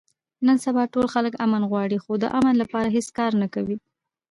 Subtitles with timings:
[0.45, 3.77] نن سبا ټول خلک امن غواړي، خو د امن لپاره هېڅ کار نه کوي.